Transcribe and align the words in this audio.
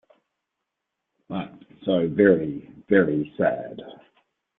But 1.29 1.53
so 1.85 2.07
very, 2.07 2.71
very 2.89 3.31
sad. 3.37 3.77